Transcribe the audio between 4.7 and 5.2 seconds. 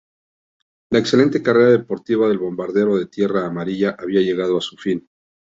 fin.